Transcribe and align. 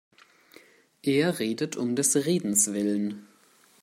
Er 1.03 1.37
redet 1.39 1.75
um 1.77 1.95
des 1.95 2.15
Redens 2.25 2.73
Willen. 2.73 3.27